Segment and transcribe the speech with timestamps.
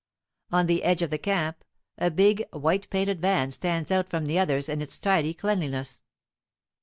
[0.51, 1.63] On the edge of the camp
[1.99, 6.01] a big, white painted van stands out from the others in its tidy cleanliness.